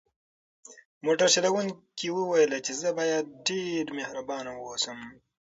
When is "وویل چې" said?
2.11-2.73